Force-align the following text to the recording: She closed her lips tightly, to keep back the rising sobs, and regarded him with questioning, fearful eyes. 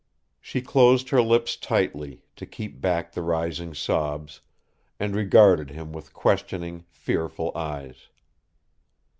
She 0.39 0.61
closed 0.63 1.09
her 1.09 1.21
lips 1.21 1.55
tightly, 1.55 2.23
to 2.35 2.47
keep 2.47 2.81
back 2.81 3.11
the 3.11 3.21
rising 3.21 3.75
sobs, 3.75 4.41
and 4.99 5.15
regarded 5.15 5.69
him 5.69 5.91
with 5.93 6.11
questioning, 6.11 6.85
fearful 6.89 7.51
eyes. 7.55 8.07